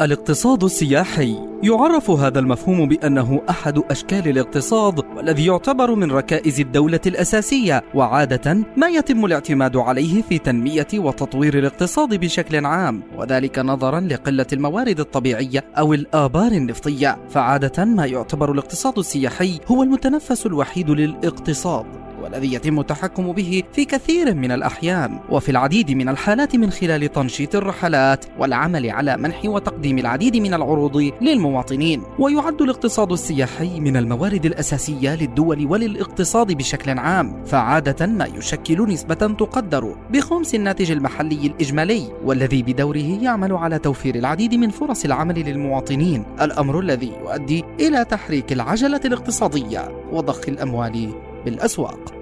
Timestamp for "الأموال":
50.48-51.14